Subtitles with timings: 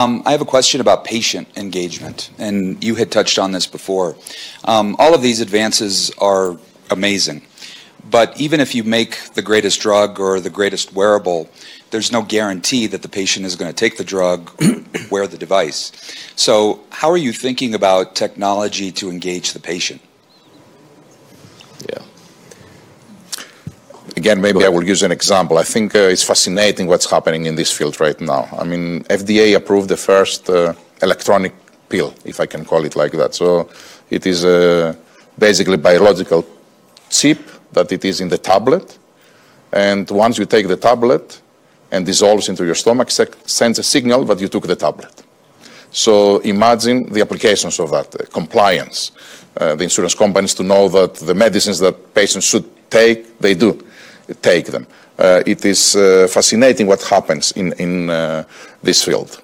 [0.00, 4.16] Um, I have a question about patient engagement, and you had touched on this before.
[4.64, 6.56] Um, all of these advances are
[6.90, 7.42] amazing,
[8.08, 11.50] but even if you make the greatest drug or the greatest wearable,
[11.90, 14.50] there's no guarantee that the patient is going to take the drug,
[15.10, 15.92] wear the device.
[16.34, 20.00] So, how are you thinking about technology to engage the patient?
[24.20, 25.56] Again, maybe I will use an example.
[25.56, 28.42] I think uh, it's fascinating what's happening in this field right now.
[28.62, 31.54] I mean, FDA approved the first uh, electronic
[31.88, 33.34] pill, if I can call it like that.
[33.34, 33.70] So
[34.10, 34.94] it is uh,
[35.38, 36.44] basically biological
[37.08, 37.40] chip
[37.72, 38.98] that it is in the tablet.
[39.72, 41.40] And once you take the tablet
[41.90, 45.14] and dissolves into your stomach, it sends a signal that you took the tablet.
[45.92, 49.12] So imagine the applications of that, compliance,
[49.54, 53.82] the insurance companies to know that the medicines that patients should take, they do
[54.34, 54.86] take them.
[55.18, 58.44] Uh, it is uh, fascinating what happens in in uh,
[58.82, 59.38] this field.